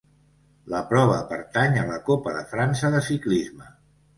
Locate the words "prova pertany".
0.93-1.77